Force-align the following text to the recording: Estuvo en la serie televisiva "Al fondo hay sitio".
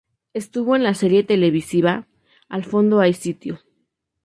Estuvo 0.33 0.75
en 0.75 0.81
la 0.83 0.95
serie 0.95 1.23
televisiva 1.23 2.07
"Al 2.49 2.63
fondo 2.63 3.01
hay 3.01 3.13
sitio". 3.13 3.59